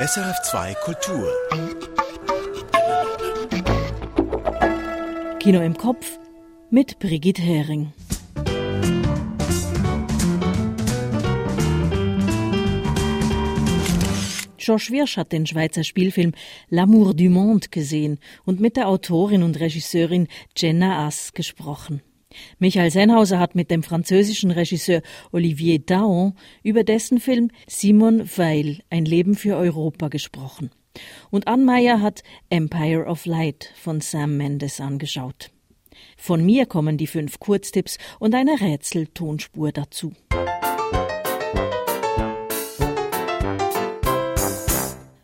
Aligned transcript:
SRF2 0.00 0.74
Kultur. 0.76 1.28
Kino 5.40 5.60
im 5.60 5.76
Kopf 5.76 6.18
mit 6.70 6.98
Brigitte 6.98 7.42
Hering. 7.42 7.92
Georges 14.56 14.90
Wirsch 14.90 15.18
hat 15.18 15.32
den 15.32 15.46
Schweizer 15.46 15.84
Spielfilm 15.84 16.32
L'amour 16.70 17.12
du 17.12 17.28
monde 17.28 17.68
gesehen 17.70 18.20
und 18.46 18.58
mit 18.58 18.78
der 18.78 18.88
Autorin 18.88 19.42
und 19.42 19.60
Regisseurin 19.60 20.28
Jenna 20.56 21.06
Ass 21.06 21.34
gesprochen. 21.34 22.00
Michael 22.58 22.90
Sennhauser 22.90 23.38
hat 23.38 23.54
mit 23.54 23.70
dem 23.70 23.82
französischen 23.82 24.50
Regisseur 24.50 25.02
Olivier 25.32 25.78
Daon 25.78 26.34
über 26.62 26.84
dessen 26.84 27.20
Film 27.20 27.50
Simon 27.66 28.28
Weil, 28.36 28.80
ein 28.90 29.04
Leben 29.04 29.34
für 29.34 29.56
Europa 29.56 30.08
gesprochen. 30.08 30.70
Und 31.30 31.48
Ann 31.48 31.64
Meyer 31.64 32.00
hat 32.00 32.22
Empire 32.48 33.06
of 33.06 33.26
Light 33.26 33.72
von 33.76 34.00
Sam 34.00 34.36
Mendes 34.36 34.80
angeschaut. 34.80 35.50
Von 36.16 36.44
mir 36.44 36.66
kommen 36.66 36.96
die 36.96 37.06
fünf 37.06 37.40
Kurztipps 37.40 37.98
und 38.18 38.34
eine 38.34 38.60
Rätseltonspur 38.60 39.72
dazu. 39.72 40.12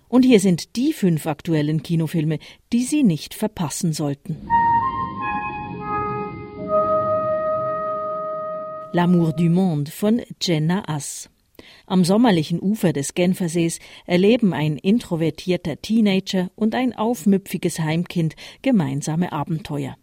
Und 0.08 0.24
hier 0.24 0.40
sind 0.40 0.76
die 0.76 0.92
fünf 0.94 1.26
aktuellen 1.26 1.82
Kinofilme, 1.82 2.38
die 2.72 2.84
Sie 2.84 3.02
nicht 3.02 3.34
verpassen 3.34 3.92
sollten. 3.92 4.48
L'amour 8.96 9.34
du 9.34 9.50
monde 9.50 9.90
von 9.90 10.22
Jenna 10.40 10.82
Ass. 10.86 11.28
Am 11.86 12.02
sommerlichen 12.02 12.62
Ufer 12.62 12.94
des 12.94 13.12
Genfersees 13.12 13.78
erleben 14.06 14.54
ein 14.54 14.78
introvertierter 14.78 15.82
Teenager 15.82 16.50
und 16.56 16.74
ein 16.74 16.94
aufmüpfiges 16.94 17.78
Heimkind 17.78 18.36
gemeinsame 18.62 19.32
Abenteuer. 19.32 19.98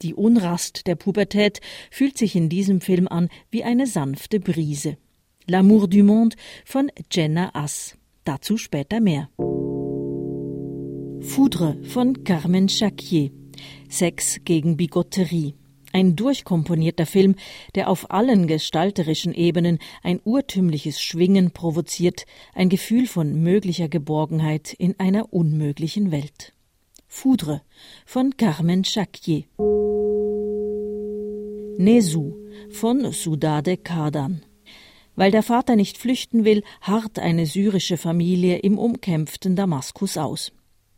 Die 0.00 0.14
Unrast 0.14 0.86
der 0.86 0.94
Pubertät 0.94 1.60
fühlt 1.90 2.16
sich 2.16 2.36
in 2.36 2.48
diesem 2.48 2.80
Film 2.80 3.08
an 3.08 3.30
wie 3.50 3.64
eine 3.64 3.88
sanfte 3.88 4.38
Brise. 4.38 4.96
L'amour 5.48 5.88
du 5.88 6.04
monde 6.04 6.36
von 6.64 6.92
Jenna 7.10 7.50
Ass. 7.52 7.96
Dazu 8.22 8.58
später 8.58 9.00
mehr. 9.00 9.28
Foudre 11.20 11.82
von 11.82 12.22
Carmen 12.22 12.68
Jacquier. 12.68 13.32
Sex 13.88 14.38
gegen 14.44 14.76
Bigotterie. 14.76 15.56
Ein 15.96 16.14
durchkomponierter 16.14 17.06
Film, 17.06 17.36
der 17.74 17.88
auf 17.88 18.10
allen 18.10 18.46
gestalterischen 18.46 19.32
Ebenen 19.32 19.78
ein 20.02 20.20
urtümliches 20.22 21.00
Schwingen 21.00 21.52
provoziert, 21.52 22.26
ein 22.52 22.68
Gefühl 22.68 23.06
von 23.06 23.42
möglicher 23.42 23.88
Geborgenheit 23.88 24.74
in 24.74 25.00
einer 25.00 25.32
unmöglichen 25.32 26.10
Welt. 26.12 26.52
Foudre 27.08 27.62
von 28.04 28.36
Carmen 28.36 28.82
Jacquier. 28.84 29.44
Nesu 31.78 32.34
von 32.68 33.10
Sudade 33.12 33.78
Kardan. 33.78 34.42
Weil 35.14 35.30
der 35.30 35.42
Vater 35.42 35.76
nicht 35.76 35.96
flüchten 35.96 36.44
will, 36.44 36.62
harrt 36.82 37.18
eine 37.18 37.46
syrische 37.46 37.96
Familie 37.96 38.58
im 38.58 38.76
umkämpften 38.76 39.56
Damaskus 39.56 40.18
aus. 40.18 40.52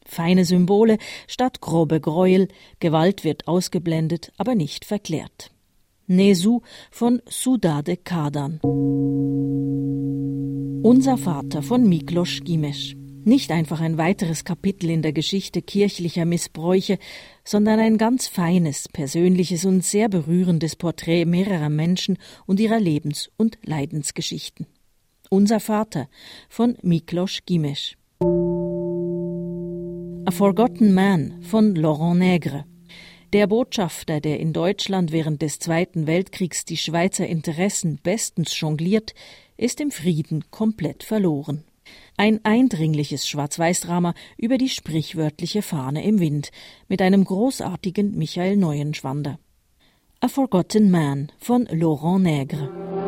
Feine 0.08 0.44
Symbole 0.44 0.98
statt 1.26 1.60
grobe 1.60 2.00
Gräuel, 2.00 2.48
Gewalt 2.80 3.24
wird 3.24 3.46
ausgeblendet, 3.46 4.32
aber 4.38 4.54
nicht 4.54 4.84
verklärt. 4.84 5.50
Nesu 6.06 6.62
von 6.90 7.20
Sudade 7.28 7.98
Kadan. 7.98 8.58
Unser 10.82 11.18
Vater 11.18 11.62
von 11.62 11.86
Miklos 11.86 12.40
Gimesch. 12.42 12.96
Nicht 13.24 13.50
einfach 13.50 13.80
ein 13.82 13.98
weiteres 13.98 14.44
Kapitel 14.44 14.88
in 14.88 15.02
der 15.02 15.12
Geschichte 15.12 15.60
kirchlicher 15.60 16.24
Missbräuche, 16.24 16.98
sondern 17.44 17.78
ein 17.78 17.98
ganz 17.98 18.26
feines, 18.26 18.88
persönliches 18.88 19.66
und 19.66 19.84
sehr 19.84 20.08
berührendes 20.08 20.76
Porträt 20.76 21.26
mehrerer 21.26 21.68
Menschen 21.68 22.16
und 22.46 22.58
ihrer 22.58 22.80
Lebens- 22.80 23.30
und 23.36 23.58
Leidensgeschichten. 23.62 24.66
Unser 25.28 25.60
Vater 25.60 26.08
von 26.48 26.78
Miklos 26.80 27.40
Gimesch. 27.44 27.98
A 30.28 30.30
Forgotten 30.30 30.92
Man 30.92 31.40
von 31.40 31.74
Laurent 31.74 32.20
Nègre. 32.20 32.64
Der 33.32 33.46
Botschafter, 33.46 34.20
der 34.20 34.38
in 34.40 34.52
Deutschland 34.52 35.10
während 35.10 35.40
des 35.40 35.58
Zweiten 35.58 36.06
Weltkriegs 36.06 36.66
die 36.66 36.76
Schweizer 36.76 37.26
Interessen 37.26 37.98
bestens 38.02 38.60
jongliert, 38.60 39.14
ist 39.56 39.80
im 39.80 39.90
Frieden 39.90 40.44
komplett 40.50 41.02
verloren. 41.02 41.64
Ein 42.18 42.44
eindringliches 42.44 43.26
Schwarz-Weiß-Drama 43.26 44.12
über 44.36 44.58
die 44.58 44.68
sprichwörtliche 44.68 45.62
Fahne 45.62 46.04
im 46.04 46.20
Wind 46.20 46.50
mit 46.88 47.00
einem 47.00 47.24
großartigen 47.24 48.14
Michael 48.14 48.58
Neuenschwander. 48.58 49.38
A 50.20 50.28
Forgotten 50.28 50.90
Man 50.90 51.32
von 51.38 51.64
Laurent 51.72 52.26
Nègre. 52.26 53.07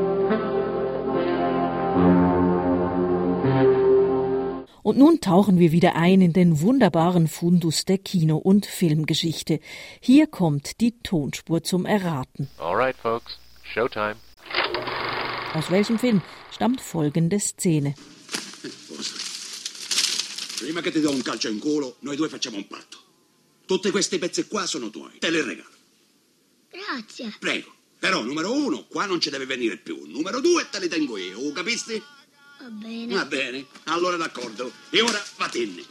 Und 4.83 4.99
nun 4.99 5.21
tauchen 5.21 5.59
wir 5.59 5.73
wieder 5.73 5.95
ein 5.95 6.21
in 6.21 6.33
den 6.33 6.61
wunderbaren 6.61 7.29
Fundus 7.29 7.85
der 7.85 7.99
Kino- 7.99 8.39
und 8.39 8.67
Filmgeschichte. 8.67 9.61
Hier 10.01 10.27
kommt 10.27 10.81
die 10.81 10.99
Tonspur 11.03 11.63
zum 11.63 11.87
Erraten. 11.87 12.49
Alright, 12.59 12.97
folks. 12.97 13.39
Showtime. 13.75 14.17
Aus 15.55 15.71
welchem 15.71 15.99
Film 15.99 16.23
stammt 16.51 16.81
folgende 16.81 17.39
Szene? 17.39 17.95
Prima 20.59 20.81
che 20.81 20.93
ti 20.93 21.01
do 21.01 21.11
un 21.11 21.23
calcio 21.23 21.49
in 21.49 21.59
culo, 21.59 21.97
noi 22.01 22.17
due 22.17 22.29
facciamo 22.29 22.57
un 22.57 22.67
patto. 22.67 22.99
Tutte 23.67 23.91
queste 23.91 24.19
pezze 24.19 24.47
qua 24.47 24.67
sono 24.67 24.91
tuoi. 24.91 25.19
Te 25.19 25.31
le 25.31 25.43
regalo. 25.43 25.71
Grazie. 26.71 27.35
Prego. 27.39 27.73
Però, 27.99 28.23
numero 28.23 28.53
uno, 28.53 28.87
qua 28.89 29.07
non 29.07 29.21
ci 29.21 29.31
deve 29.31 29.47
venire 29.47 29.77
più. 29.77 30.05
Numero 30.07 30.41
due, 30.41 30.67
te 30.71 30.81
li 30.81 30.89
tengo 30.89 31.17
io. 31.19 31.53
Capisti? 31.53 32.03
Va 32.61 32.69
bene. 32.69 33.15
Va 33.15 33.25
bene. 33.25 33.67
Allora 33.85 34.17
d'accordo. 34.17 34.71
E 34.91 35.01
ora 35.01 35.23
vattene. 35.37 35.83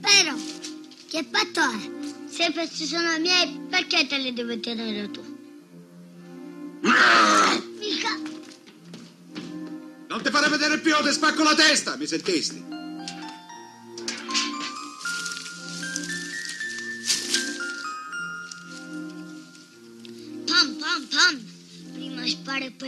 Però, 0.00 0.34
che 1.08 1.24
patto 1.30 1.60
è? 1.60 1.90
Se 2.28 2.52
questi 2.52 2.86
sono 2.86 3.16
miei, 3.20 3.60
perché 3.70 4.06
te 4.08 4.18
li 4.18 4.32
devi 4.32 4.58
tenere 4.58 5.10
tu? 5.12 5.22
Mica. 6.80 8.18
Non 10.08 10.22
ti 10.22 10.30
fare 10.30 10.48
vedere 10.48 10.80
più, 10.80 10.92
ti 11.04 11.12
spacco 11.12 11.44
la 11.44 11.54
testa, 11.54 11.96
mi 11.96 12.06
sentisti? 12.06 12.75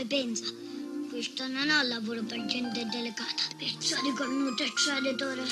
Pensa. 0.09 0.51
Questo 1.09 1.47
non 1.47 1.69
è 1.69 1.83
lavoro 1.83 2.23
per 2.23 2.43
gente 2.47 2.85
delicata. 2.85 3.43
Pezzo 3.57 3.95
di 4.01 4.11
cornuto 4.13 4.63
e 4.63 4.73
traditore. 4.73 5.43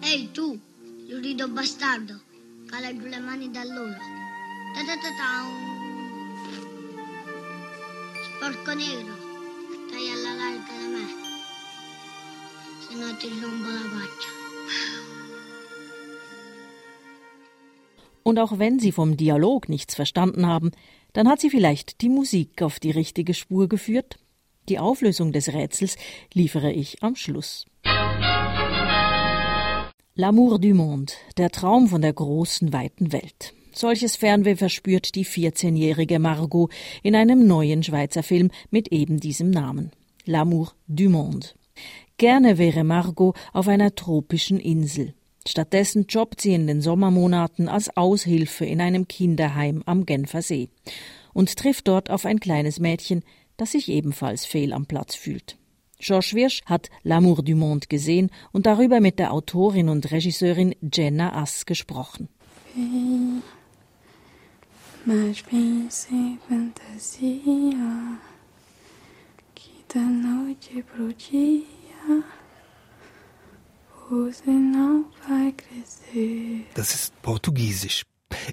Ehi 0.00 0.30
tu, 0.30 0.58
lurido 1.08 1.48
bastardo. 1.48 2.22
Cala 2.66 2.96
giù 2.96 3.06
le 3.06 3.18
mani 3.18 3.50
dall'ulo. 3.50 3.98
Ta 4.74 4.80
ta 4.86 4.94
ta 5.02 5.10
ta. 5.18 5.30
Sporco 8.26 8.72
nero. 8.74 9.14
Stai 9.88 10.10
alla 10.10 10.32
larga 10.40 10.72
da 10.80 10.86
me. 10.94 11.06
Se 12.86 12.94
no 12.94 13.16
ti 13.16 13.28
rompo 13.40 13.68
la 13.68 13.86
faccia. 13.94 14.29
Und 18.30 18.38
auch 18.38 18.60
wenn 18.60 18.78
Sie 18.78 18.92
vom 18.92 19.16
Dialog 19.16 19.68
nichts 19.68 19.96
verstanden 19.96 20.46
haben, 20.46 20.70
dann 21.14 21.28
hat 21.28 21.40
Sie 21.40 21.50
vielleicht 21.50 22.00
die 22.00 22.08
Musik 22.08 22.62
auf 22.62 22.78
die 22.78 22.92
richtige 22.92 23.34
Spur 23.34 23.68
geführt. 23.68 24.20
Die 24.68 24.78
Auflösung 24.78 25.32
des 25.32 25.52
Rätsels 25.52 25.96
liefere 26.32 26.70
ich 26.70 27.02
am 27.02 27.16
Schluss. 27.16 27.66
L'amour 30.16 30.60
du 30.60 30.74
monde, 30.74 31.12
der 31.38 31.50
Traum 31.50 31.88
von 31.88 32.02
der 32.02 32.12
großen, 32.12 32.72
weiten 32.72 33.10
Welt. 33.10 33.52
Solches 33.72 34.14
Fernweh 34.14 34.54
verspürt 34.54 35.16
die 35.16 35.26
14-jährige 35.26 36.20
Margot 36.20 36.70
in 37.02 37.16
einem 37.16 37.48
neuen 37.48 37.82
Schweizer 37.82 38.22
Film 38.22 38.52
mit 38.70 38.92
eben 38.92 39.18
diesem 39.18 39.50
Namen. 39.50 39.90
L'amour 40.24 40.74
du 40.86 41.08
monde. 41.08 41.48
Gerne 42.16 42.58
wäre 42.58 42.84
Margot 42.84 43.36
auf 43.52 43.66
einer 43.66 43.92
tropischen 43.96 44.60
Insel. 44.60 45.14
Stattdessen 45.46 46.06
jobbt 46.08 46.40
sie 46.40 46.54
in 46.54 46.66
den 46.66 46.82
Sommermonaten 46.82 47.68
als 47.68 47.96
Aushilfe 47.96 48.66
in 48.66 48.80
einem 48.80 49.08
Kinderheim 49.08 49.82
am 49.86 50.04
Genfer 50.04 50.42
See 50.42 50.68
und 51.32 51.56
trifft 51.56 51.88
dort 51.88 52.10
auf 52.10 52.26
ein 52.26 52.40
kleines 52.40 52.78
Mädchen, 52.78 53.22
das 53.56 53.72
sich 53.72 53.88
ebenfalls 53.88 54.44
fehl 54.44 54.72
am 54.72 54.86
Platz 54.86 55.14
fühlt. 55.14 55.56
Georges 55.98 56.34
Wirsch 56.34 56.62
hat 56.64 56.88
L'amour 57.04 57.42
du 57.42 57.54
monde 57.54 57.86
gesehen 57.88 58.30
und 58.52 58.66
darüber 58.66 59.00
mit 59.00 59.18
der 59.18 59.32
Autorin 59.32 59.88
und 59.88 60.10
Regisseurin 60.10 60.74
Jenna 60.80 61.34
Ass 61.34 61.66
gesprochen. 61.66 62.28
Das 76.74 76.94
ist 76.96 77.22
Portugiesisch. 77.22 78.02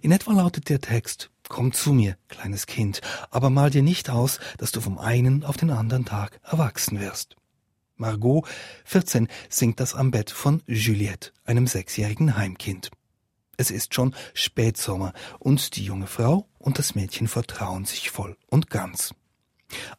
In 0.04 0.12
etwa 0.12 0.34
lautet 0.34 0.70
der 0.70 0.80
Text 0.80 1.32
Komm 1.50 1.74
zu 1.74 1.94
mir, 1.94 2.16
kleines 2.28 2.68
Kind, 2.68 3.02
aber 3.32 3.50
mal 3.50 3.72
dir 3.72 3.82
nicht 3.82 4.12
aus, 4.12 4.40
dass 4.60 4.72
du 4.72 4.82
vom 4.82 5.00
einen 5.00 5.44
auf 5.44 5.58
den 5.58 5.72
anderen 5.72 6.06
Tag 6.06 6.40
erwachsen 6.44 7.00
wirst. 7.00 7.38
Margot, 7.96 8.46
14, 8.86 9.28
singt 9.50 9.80
das 9.80 9.96
am 9.96 10.12
Bett 10.12 10.30
von 10.30 10.62
Juliette, 10.68 11.32
einem 11.44 11.66
sechsjährigen 11.66 12.38
Heimkind. 12.38 12.92
Es 13.58 13.72
ist 13.72 13.96
schon 13.96 14.14
Spätsommer 14.36 15.12
und 15.40 15.76
die 15.76 15.86
junge 15.86 16.06
Frau 16.06 16.46
und 16.60 16.78
das 16.78 16.94
Mädchen 16.94 17.28
vertrauen 17.28 17.86
sich 17.86 18.12
voll 18.12 18.38
und 18.46 18.70
ganz. 18.70 19.16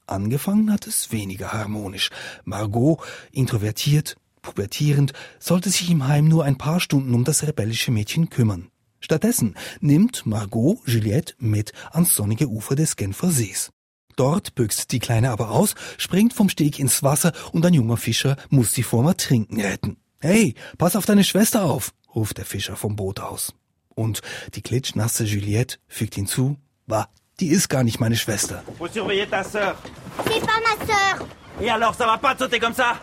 Angefangen 0.07 0.73
hat 0.73 0.87
es 0.87 1.11
weniger 1.11 1.53
harmonisch. 1.53 2.11
Margot, 2.45 3.03
introvertiert, 3.33 4.17
pubertierend, 4.43 5.13
sollte 5.39 5.71
sich 5.71 5.91
im 5.91 6.07
Heim 6.07 6.29
nur 6.29 6.45
ein 6.45 6.59
paar 6.59 6.81
Stunden 6.81 7.15
um 7.15 7.25
das 7.25 7.43
rebellische 7.43 7.91
Mädchen 7.91 8.31
kümmern. 8.31 8.69
Stattdessen 9.01 9.55
nimmt 9.81 10.27
Margot 10.27 10.81
Juliette 10.87 11.35
mit 11.39 11.73
ans 11.93 12.15
sonnige 12.15 12.49
Ufer 12.49 12.75
des 12.75 12.97
Genfer 12.97 13.31
Sees. 13.31 13.71
Dort 14.17 14.57
büxt 14.57 14.91
die 14.91 14.99
Kleine 14.99 15.31
aber 15.31 15.53
aus, 15.53 15.77
springt 15.97 16.33
vom 16.35 16.49
Steg 16.49 16.81
ins 16.81 17.05
Wasser 17.05 17.33
und 17.53 17.65
ein 17.65 17.75
junger 17.75 17.97
Fischer 17.97 18.37
muss 18.51 18.75
sie 18.75 18.83
vorm 18.83 19.07
Ertrinken 19.07 19.61
retten. 19.61 19.97
Hey, 20.21 20.55
pass 20.77 20.97
auf 20.97 21.07
deine 21.07 21.23
Schwester 21.23 21.63
auf, 21.65 21.93
ruft 22.15 22.39
der 22.39 22.45
Fischer 22.45 22.75
vom 22.75 22.97
Boot 22.97 23.21
aus. 23.21 23.55
Und 23.95 24.21
die 24.55 24.63
klitschnasse 24.63 25.25
Juliette 25.25 25.77
fügt 25.87 26.17
hinzu, 26.17 26.57
bah, 26.89 27.09
die 27.39 27.49
ist 27.49 27.69
gar 27.69 27.85
nicht 27.85 28.01
meine 28.01 28.17
Schwester. 28.17 28.65
Faut 28.77 28.93
surveiller 28.93 29.29
ta 29.31 29.45
sœur. 29.45 29.77
C'est 30.25 30.41
pas 30.41 30.61
ma 30.67 30.85
sœur 30.85 31.27
Et 31.61 31.71
alors, 31.71 31.95
ça 31.95 32.07
va 32.07 32.19
pas 32.19 32.37
sauter 32.37 32.59
comme 32.59 32.75
ça 32.75 33.01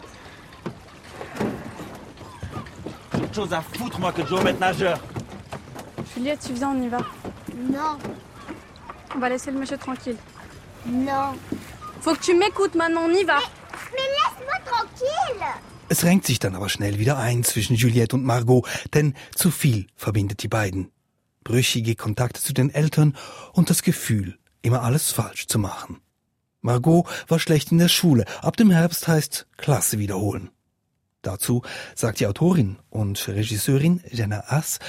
J'ai 3.36 3.42
autre 3.42 3.50
chose 3.50 3.54
à 3.54 3.62
foutre, 3.62 4.00
moi, 4.00 4.14
que 4.14 4.22
de 4.22 4.28
jouer 4.28 4.40
au 4.40 4.44
maître 4.44 4.62
nageur. 4.62 4.98
Juliette, 6.16 6.40
tu 6.48 6.54
viens, 6.54 6.70
on 6.70 6.82
y 6.82 6.88
va. 6.88 7.00
Non, 7.58 7.98
On 9.14 9.20
va 9.20 9.28
laisser 9.28 9.52
le 9.52 9.60
monsieur 9.60 9.78
tranquille. 9.78 10.16
non. 10.86 11.34
Faut 12.00 12.14
que 12.16 12.22
tu 12.22 12.34
m'écoutes 12.34 12.76
maintenant, 12.76 13.02
on 13.06 13.14
y 13.14 13.26
va. 13.26 13.40
Mais 13.92 14.08
laisse-moi 14.16 14.58
tranquille 14.66 15.46
Es 15.90 16.06
renkt 16.06 16.26
sich 16.26 16.40
dann 16.40 16.56
aber 16.56 16.70
schnell 16.70 16.98
wieder 16.98 17.18
ein 17.18 17.44
zwischen 17.44 17.76
Juliette 17.76 18.16
und 18.16 18.24
Margot, 18.24 18.66
denn 18.94 19.14
zu 19.36 19.52
viel 19.52 19.88
verbindet 19.98 20.42
die 20.42 20.48
beiden. 20.48 20.92
Brüchige 21.44 21.96
Kontakte 21.96 22.42
zu 22.42 22.54
den 22.54 22.70
Eltern 22.74 23.18
und 23.52 23.70
das 23.70 23.84
Gefühl, 23.84 24.38
immer 24.62 24.82
alles 24.82 25.12
falsch 25.12 25.48
zu 25.48 25.60
machen. 25.60 26.00
Margot 26.62 27.06
war 27.28 27.40
schlecht 27.40 27.74
in 27.74 27.80
der 27.80 27.90
Schule. 27.90 28.24
Ab 28.42 28.56
dem 28.56 28.72
Herbst 28.72 29.10
heißt 29.10 29.46
Klasse 29.58 30.00
wiederholen. 30.00 30.52
Dazu 31.26 31.64
sagt 31.96 32.20
die 32.20 32.28
Autorin 32.28 32.78
und 32.92 33.28
Regisseurin 33.28 34.02
Jenna 34.12 34.44
Ass, 34.48 34.80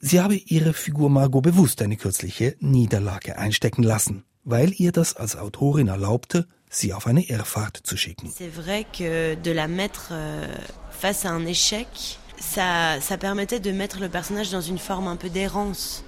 sie 0.00 0.20
habe 0.20 0.36
ihre 0.36 0.72
Figur 0.72 1.10
Margot 1.10 1.42
bewusst 1.42 1.82
eine 1.82 1.96
kürzliche 1.96 2.56
Niederlage 2.60 3.36
einstecken 3.36 3.82
lassen, 3.82 4.24
weil 4.44 4.72
ihr 4.78 4.92
das 4.92 5.14
als 5.14 5.36
Autorin 5.36 5.88
erlaubte, 5.88 6.46
sie 6.70 6.94
auf 6.94 7.06
eine 7.06 7.22
Irrfahrt 7.28 7.76
zu 7.84 7.96
schicken. 7.98 8.32
C'est 8.32 8.48
vrai 8.48 8.84
que 8.84 9.34
de 9.36 9.52
la 9.52 9.68
mettre 9.68 10.08
euh, 10.12 10.46
face 10.90 11.26
à 11.26 11.30
un 11.30 11.44
échec, 11.44 12.18
ça, 12.40 12.98
ça 13.00 13.18
permettait 13.18 13.60
de 13.60 13.70
mettre 13.70 14.00
le 14.00 14.08
personnage 14.08 14.50
dans 14.50 14.62
une 14.62 14.78
forme 14.78 15.06
un 15.06 15.16
peu 15.16 15.28
d'errance, 15.28 16.02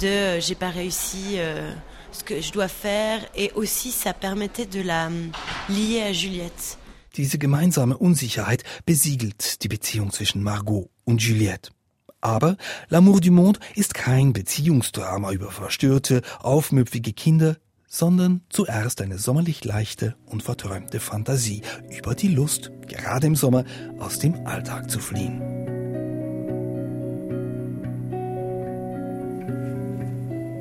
de 0.00 0.06
euh, 0.06 0.40
j'ai 0.40 0.54
pas 0.54 0.70
réussi 0.70 1.36
euh, 1.36 1.70
ce 2.12 2.24
que 2.24 2.40
je 2.40 2.50
dois 2.50 2.68
faire, 2.68 3.20
et 3.36 3.52
aussi 3.54 3.90
ça 3.90 4.14
permettait 4.14 4.66
de 4.66 4.80
la 4.80 5.10
lier 5.68 6.02
à 6.02 6.12
Juliette. 6.14 6.78
Diese 7.18 7.36
gemeinsame 7.36 7.98
Unsicherheit 7.98 8.62
besiegelt 8.86 9.64
die 9.64 9.68
Beziehung 9.68 10.12
zwischen 10.12 10.40
Margot 10.40 10.88
und 11.04 11.20
Juliette. 11.20 11.72
Aber 12.20 12.56
L'amour 12.90 13.20
du 13.20 13.32
monde 13.32 13.58
ist 13.74 13.92
kein 13.92 14.32
Beziehungsdrama 14.32 15.32
über 15.32 15.50
verstörte, 15.50 16.22
aufmüpfige 16.38 17.12
Kinder, 17.12 17.56
sondern 17.88 18.42
zuerst 18.50 19.00
eine 19.00 19.18
sommerlich 19.18 19.64
leichte 19.64 20.14
und 20.26 20.44
verträumte 20.44 21.00
Fantasie 21.00 21.62
über 21.90 22.14
die 22.14 22.28
Lust, 22.28 22.70
gerade 22.86 23.26
im 23.26 23.34
Sommer 23.34 23.64
aus 23.98 24.20
dem 24.20 24.46
Alltag 24.46 24.88
zu 24.88 25.00
fliehen. 25.00 25.42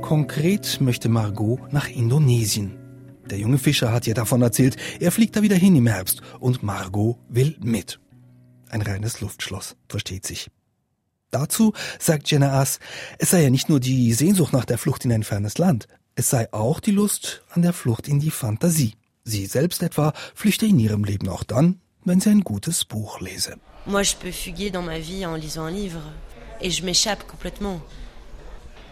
Konkret 0.01 0.81
möchte 0.81 1.07
Margot 1.07 1.71
nach 1.71 1.87
Indonesien. 1.87 2.86
Der 3.29 3.37
junge 3.37 3.57
Fischer 3.57 3.91
hat 3.91 4.07
ihr 4.07 4.13
davon 4.13 4.41
erzählt, 4.41 4.77
er 4.99 5.11
fliegt 5.11 5.35
da 5.35 5.41
wieder 5.41 5.55
hin 5.55 5.75
im 5.75 5.87
Herbst 5.87 6.21
und 6.39 6.63
Margot 6.63 7.17
will 7.27 7.57
mit. 7.59 7.99
Ein 8.69 8.81
reines 8.81 9.21
Luftschloss, 9.21 9.75
versteht 9.89 10.25
sich. 10.25 10.49
Dazu 11.31 11.73
sagt 11.99 12.31
Jenna 12.31 12.59
Ass, 12.59 12.79
es 13.19 13.31
sei 13.31 13.43
ja 13.43 13.49
nicht 13.49 13.67
nur 13.69 13.81
die 13.81 14.13
Sehnsucht 14.13 14.53
nach 14.53 14.65
der 14.65 14.77
Flucht 14.77 15.03
in 15.03 15.11
ein 15.11 15.23
fernes 15.23 15.57
Land, 15.57 15.87
es 16.15 16.29
sei 16.29 16.51
auch 16.53 16.79
die 16.79 16.91
Lust 16.91 17.43
an 17.49 17.61
der 17.61 17.73
Flucht 17.73 18.07
in 18.07 18.19
die 18.19 18.31
Fantasie. 18.31 18.93
Sie 19.23 19.45
selbst 19.45 19.83
etwa 19.83 20.13
flüchte 20.33 20.65
in 20.65 20.79
ihrem 20.79 21.03
Leben 21.03 21.27
auch 21.27 21.43
dann, 21.43 21.81
wenn 22.05 22.21
sie 22.21 22.29
ein 22.29 22.41
gutes 22.41 22.85
Buch 22.85 23.19
lese. 23.19 23.57
Moi, 23.85 24.03
je 24.03 24.15
peux 24.15 24.31
fuguer 24.31 24.69
dans 24.71 24.85
ma 24.85 24.99
vie 24.99 25.25
en 25.25 25.35
lisant 25.35 25.65
un 25.65 25.71
livre, 25.71 26.01
et 26.61 26.71
je 26.71 26.83
m'échappe 26.83 27.25
complètement. 27.27 27.81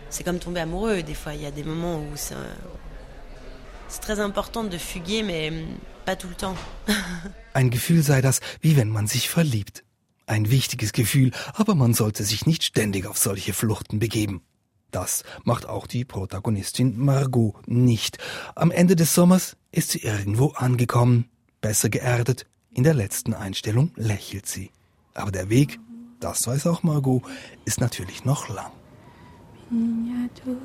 C'est 0.09 0.23
comme 0.23 0.39
tomber 0.39 0.61
amoureux, 0.61 1.03
des 1.03 1.15
fois, 1.15 1.33
il 1.33 1.41
y 1.41 1.45
a 1.45 1.51
des 1.51 1.63
moments 1.63 1.99
où 1.99 2.15
ça... 2.15 2.35
C'est 3.87 4.01
très 4.01 4.19
important 4.19 4.63
de 4.63 4.77
fuguer, 4.77 5.23
mais 5.23 5.51
pas 6.05 6.15
tout 6.15 6.27
le 6.27 6.35
temps. 6.35 6.55
Ein 7.53 7.69
Gefühl 7.69 8.01
sei 8.03 8.21
das, 8.21 8.41
wie 8.61 8.75
wenn 8.75 8.89
man 8.89 9.07
sich 9.07 9.29
verliebt. 9.29 9.83
Ein 10.27 10.49
wichtiges 10.49 10.91
Gefühl, 10.91 11.31
aber 11.53 11.75
man 11.75 11.93
sollte 11.93 12.23
sich 12.23 12.45
nicht 12.45 12.63
ständig 12.63 13.05
auf 13.05 13.17
solche 13.17 13.53
Fluchten 13.53 13.99
begeben. 13.99 14.41
Das 14.91 15.23
macht 15.43 15.67
auch 15.67 15.87
die 15.87 16.05
Protagonistin 16.05 16.97
Margot 16.97 17.55
nicht. 17.67 18.17
Am 18.55 18.71
Ende 18.71 18.95
des 18.95 19.13
Sommers 19.13 19.55
ist 19.71 19.91
sie 19.91 19.99
irgendwo 19.99 20.47
angekommen, 20.51 21.29
besser 21.61 21.89
geerdet. 21.89 22.47
In 22.73 22.83
der 22.83 22.93
letzten 22.93 23.33
Einstellung 23.33 23.91
lächelt 23.95 24.47
sie. 24.47 24.71
Aber 25.13 25.31
der 25.31 25.49
Weg, 25.49 25.79
das 26.19 26.47
weiß 26.47 26.67
auch 26.67 26.81
Margot, 26.83 27.23
ist 27.65 27.79
natürlich 27.79 28.25
noch 28.25 28.49
lang. 28.49 28.71
Minha 29.69 30.29
dor. 30.43 30.55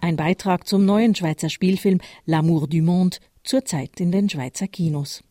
Ein 0.00 0.16
Beitrag 0.16 0.66
zum 0.66 0.84
neuen 0.84 1.14
Schweizer 1.14 1.50
Spielfilm 1.50 2.00
L'amour 2.26 2.68
du 2.68 2.82
monde, 2.82 3.18
zurzeit 3.42 4.00
in 4.00 4.12
den 4.12 4.28
Schweizer 4.28 4.68
Kinos. 4.68 5.24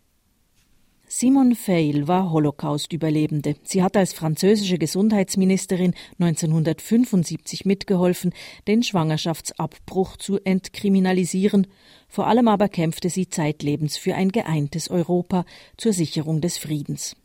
Simone 1.08 1.56
Veil 1.56 2.10
war 2.10 2.32
Holocaust-Überlebende. 2.32 3.56
Sie 3.64 3.82
hat 3.82 3.96
als 3.96 4.12
französische 4.12 4.78
Gesundheitsministerin 4.78 5.94
1975 6.20 7.64
mitgeholfen, 7.64 8.34
den 8.68 8.84
Schwangerschaftsabbruch 8.84 10.18
zu 10.18 10.38
entkriminalisieren. 10.44 11.68
Vor 12.10 12.28
allem 12.28 12.50
aber 12.50 12.68
kämpfte 12.68 13.10
sie 13.10 13.30
zeitlebens 13.30 13.96
für 13.96 14.16
ein 14.16 14.34
geeintes 14.34 14.90
Europa 14.90 15.46
zur 15.78 15.94
Sicherung 15.94 16.42
des 16.42 16.58
Friedens. 16.58 17.16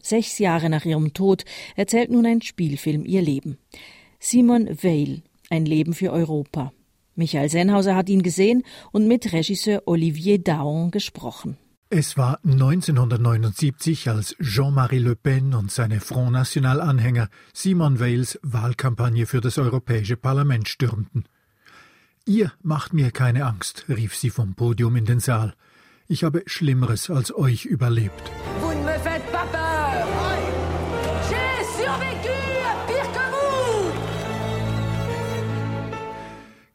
Sechs 0.00 0.38
Jahre 0.38 0.70
nach 0.70 0.86
ihrem 0.86 1.12
Tod 1.12 1.44
erzählt 1.74 2.10
nun 2.10 2.24
ein 2.24 2.40
Spielfilm 2.40 3.04
ihr 3.04 3.20
Leben. 3.20 3.58
Simone 4.18 4.82
Veil, 4.82 5.22
ein 5.50 5.66
Leben 5.66 5.92
für 5.92 6.10
Europa. 6.10 6.72
Michael 7.16 7.50
Sennhauser 7.50 7.96
hat 7.96 8.08
ihn 8.08 8.22
gesehen 8.22 8.62
und 8.92 9.08
mit 9.08 9.32
Regisseur 9.32 9.82
Olivier 9.86 10.38
Daon 10.38 10.90
gesprochen. 10.90 11.56
Es 11.88 12.16
war 12.16 12.40
1979, 12.44 14.08
als 14.08 14.36
Jean-Marie 14.40 14.98
Le 14.98 15.14
Pen 15.14 15.54
und 15.54 15.70
seine 15.70 16.00
Front 16.00 16.32
National-Anhänger 16.32 17.28
Simon 17.52 18.00
Weils 18.00 18.40
Wahlkampagne 18.42 19.26
für 19.26 19.40
das 19.40 19.56
Europäische 19.56 20.16
Parlament 20.16 20.68
stürmten. 20.68 21.26
Ihr 22.24 22.52
macht 22.60 22.92
mir 22.92 23.12
keine 23.12 23.46
Angst, 23.46 23.84
rief 23.88 24.16
sie 24.16 24.30
vom 24.30 24.56
Podium 24.56 24.96
in 24.96 25.04
den 25.04 25.20
Saal. 25.20 25.54
Ich 26.08 26.24
habe 26.24 26.42
Schlimmeres 26.46 27.08
als 27.08 27.32
euch 27.32 27.66
überlebt. 27.66 28.32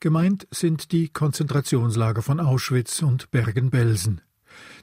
Gemeint 0.02 0.48
sind 0.50 0.94
die 0.94 1.10
Konzentrationslager 1.10 2.24
von 2.24 2.40
Auschwitz 2.40 3.04
und 3.04 3.30
Bergen-Belsen. 3.30 4.22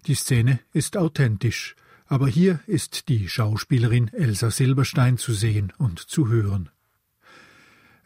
Die 0.07 0.15
Szene 0.15 0.61
ist 0.73 0.97
authentisch, 0.97 1.75
aber 2.07 2.29
hier 2.29 2.61
ist 2.69 3.09
die 3.09 3.29
Schauspielerin 3.29 4.13
Elsa 4.15 4.53
Silberstein 4.53 5.19
zu 5.19 5.33
sehen 5.33 5.73
und 5.77 5.99
zu 5.99 6.29
hören. 6.29 6.71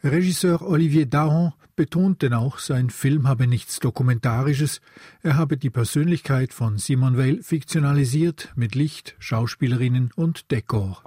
Regisseur 0.03 0.63
Olivier 0.63 1.05
Daron 1.05 1.53
betont 1.75 2.23
denn 2.23 2.33
auch, 2.33 2.57
sein 2.57 2.89
Film 2.89 3.27
habe 3.27 3.45
nichts 3.45 3.79
Dokumentarisches, 3.79 4.81
er 5.21 5.37
habe 5.37 5.57
die 5.57 5.69
Persönlichkeit 5.69 6.51
von 6.51 6.79
Simone 6.79 7.19
Weil 7.19 7.43
fiktionalisiert 7.43 8.51
mit 8.55 8.73
Licht, 8.73 9.15
Schauspielerinnen 9.19 10.09
und 10.15 10.49
Dekor. 10.49 11.03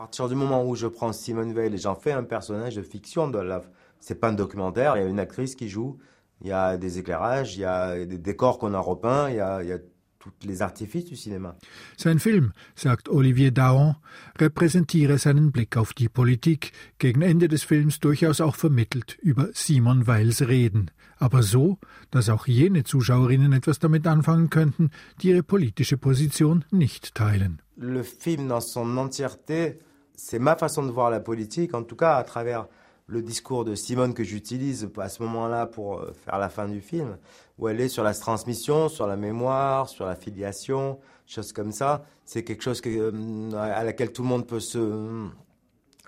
C'est 4.06 4.14
pas 4.14 4.28
un 4.28 4.34
documentaire, 4.34 4.96
il 4.96 5.02
y 5.02 5.04
a 5.04 5.08
une 5.08 5.18
actrice 5.18 5.56
qui 5.56 5.68
joue, 5.68 5.98
il 6.40 6.46
y 6.46 6.52
a 6.52 6.76
des 6.76 6.98
éclairages, 6.98 7.56
il 7.56 7.62
y 7.62 7.64
a 7.64 8.06
des 8.06 8.18
décors 8.18 8.58
qu'on 8.60 8.72
a 8.72 8.78
repeints, 8.78 9.30
il 9.30 9.36
y 9.36 9.40
a, 9.40 9.64
il 9.64 9.68
y 9.68 9.72
a 9.72 9.78
tous 10.20 10.30
les 10.44 10.62
artifices 10.62 11.06
du 11.06 11.16
cinéma. 11.16 11.56
Sein 11.96 12.20
Film, 12.20 12.52
sagt 12.76 13.08
Olivier 13.08 13.50
Daron, 13.50 13.96
repräsentiere 14.38 15.18
seinen 15.18 15.50
Blick 15.50 15.76
auf 15.76 15.92
die 15.92 16.08
Politik, 16.08 16.70
gegen 16.98 17.20
Ende 17.20 17.48
des 17.48 17.64
Films 17.64 17.98
durchaus 17.98 18.40
auch 18.40 18.54
vermittelt 18.54 19.18
über 19.22 19.48
Simon 19.54 20.06
Weils 20.06 20.40
Reden, 20.46 20.92
aber 21.18 21.42
so, 21.42 21.78
dass 22.12 22.28
auch 22.28 22.46
jene 22.46 22.84
Zuschauerinnen 22.84 23.52
etwas 23.52 23.80
damit 23.80 24.06
anfangen 24.06 24.50
könnten, 24.50 24.90
die 25.20 25.30
ihre 25.30 25.42
politische 25.42 25.96
Position 25.96 26.64
nicht 26.70 27.16
teilen. 27.16 27.60
Le 27.76 28.04
film 28.04 28.46
dans 28.48 28.72
son 28.72 28.96
entièreté, 28.98 29.80
c'est 30.16 30.38
ma 30.38 30.54
façon 30.54 30.86
de 30.86 30.92
voir 30.92 31.10
la 31.10 31.18
politique, 31.18 31.75
en 31.75 31.82
tout 31.82 31.96
cas 31.96 32.14
à 32.14 32.22
travers 32.22 32.68
le 33.08 33.22
discours 33.22 33.64
de 33.64 33.75
Simone 33.75 34.14
que 34.14 34.25
j'utilise 34.25 34.88
à 34.98 35.08
ce 35.08 35.22
moment-là 35.22 35.66
pour 35.66 35.98
euh, 35.98 36.12
faire 36.25 36.38
la 36.38 36.48
fin 36.48 36.68
du 36.68 36.80
film, 36.80 37.16
où 37.58 37.68
elle 37.68 37.80
est 37.80 37.88
sur 37.88 38.02
la 38.02 38.14
transmission, 38.14 38.88
sur 38.88 39.06
la 39.06 39.16
mémoire, 39.16 39.88
sur 39.88 40.06
la 40.06 40.16
filiation, 40.16 40.98
choses 41.26 41.52
comme 41.52 41.72
ça. 41.72 42.04
C'est 42.25 42.42
quelque 42.42 42.62
chose 42.62 42.82
euh, 42.86 43.52
à 43.52 43.84
laquelle 43.84 44.12
tout 44.12 44.22
le 44.22 44.28
monde 44.28 44.46
peut 44.46 44.60
se 44.60 44.78
euh, 44.78 45.28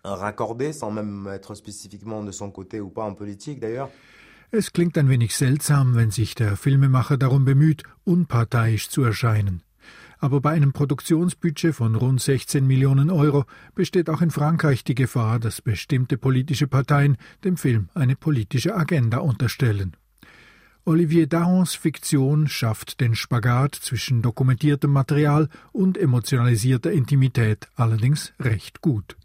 raccorder, 0.05 0.73
sans 0.73 0.91
même 0.91 1.29
être 1.33 1.55
spécifiquement 1.55 2.25
de 2.25 2.33
son 2.33 2.51
côté 2.51 2.81
ou 2.81 2.89
pas 2.89 3.05
en 3.05 3.15
politique 3.15 3.61
d'ailleurs. 3.61 3.91
Es 4.51 4.71
klingt 4.73 4.97
ein 4.97 5.11
wenig 5.11 5.33
seltsam, 5.33 5.95
wenn 5.95 6.11
sich 6.11 6.35
der 6.35 6.57
Filmemacher 6.57 7.19
darum 7.19 7.45
bemüht, 7.45 7.83
unparteiisch 8.05 8.89
zu 8.89 9.05
erscheinen. 9.05 9.61
Aber 10.21 10.41
bei 10.41 10.51
einem 10.51 10.73
Produktionsbudget 10.73 11.75
von 11.75 11.95
rund 11.95 12.21
16 12.21 12.67
Millionen 12.67 13.11
Euro 13.11 13.45
besteht 13.75 14.11
auch 14.11 14.21
in 14.21 14.31
Frankreich 14.31 14.83
die 14.83 14.95
Gefahr, 14.95 15.39
dass 15.39 15.63
bestimmte 15.63 16.19
politische 16.19 16.67
Parteien 16.67 17.17
dem 17.45 17.57
Film 17.57 17.89
eine 17.95 18.17
politische 18.17 18.75
Agenda 18.75 19.19
unterstellen. 19.19 19.97
Olivier 20.89 21.27
Darons 21.27 21.75
Fiktion 21.75 22.49
schafft 22.49 23.03
den 23.03 23.15
Spagat 23.15 23.75
zwischen 23.75 24.23
dokumentiertem 24.23 24.91
Material 24.91 25.51
und 25.71 25.99
emotionalisierter 25.99 26.91
Intimität 26.91 27.69
allerdings 27.77 28.33
recht 28.41 28.81
gut. 28.81 29.18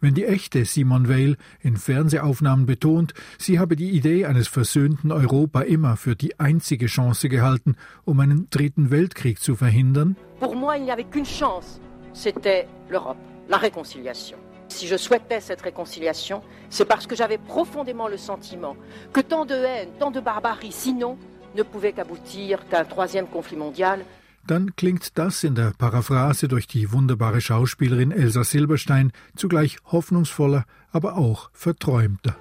Wenn 0.00 0.14
die 0.14 0.24
echte 0.24 0.64
Simone 0.64 1.08
Weil 1.08 1.36
in 1.60 1.76
Fernsehaufnahmen 1.76 2.66
betont, 2.66 3.14
sie 3.38 3.58
habe 3.58 3.76
die 3.76 3.90
Idee 3.90 4.26
eines 4.26 4.48
versöhnten 4.48 5.12
Europa 5.12 5.62
immer 5.62 5.96
für 5.96 6.16
die 6.16 6.38
einzige 6.38 6.86
Chance 6.86 7.28
gehalten, 7.28 7.76
um 8.04 8.20
einen 8.20 8.48
dritten 8.50 8.90
Weltkrieg 8.90 9.40
zu 9.40 9.56
verhindern, 9.56 10.16
Pour 10.40 10.54
moi, 10.54 10.76
il 10.76 10.84
n'y 10.84 10.92
avait 10.92 11.10
qu'une 11.10 11.26
chance. 11.26 11.80
C'était 12.12 12.68
l'Europe, 12.88 13.18
la 13.48 13.56
réconciliation. 13.56 14.38
Si 14.68 14.86
je 14.86 14.96
souhaitais 14.96 15.40
cette 15.40 15.62
réconciliation, 15.62 16.42
c'est 16.70 16.84
parce 16.84 17.06
que 17.06 17.16
j'avais 17.16 17.38
profondément 17.38 18.06
le 18.06 18.18
sentiment 18.18 18.76
que 19.12 19.20
tant 19.20 19.46
de 19.46 19.54
haine, 19.54 19.88
tant 19.98 20.10
de 20.10 20.20
barbarie, 20.20 20.72
sinon, 20.72 21.16
ne 21.54 21.62
pouvait 21.62 21.92
qu'aboutir 21.92 22.68
qu'à 22.68 22.80
un 22.80 22.84
troisième 22.84 23.26
conflit 23.26 23.56
mondial 23.56 24.04
dann 24.50 24.74
klingt 24.76 25.18
das 25.18 25.44
in 25.44 25.54
der 25.54 25.72
Paraphrase 25.76 26.48
durch 26.48 26.66
die 26.66 26.90
wunderbare 26.92 27.40
Schauspielerin 27.40 28.10
Elsa 28.10 28.44
Silberstein 28.44 29.12
zugleich 29.36 29.76
hoffnungsvoller, 29.84 30.64
aber 30.90 31.16
auch 31.16 31.50
verträumter. 31.52 32.36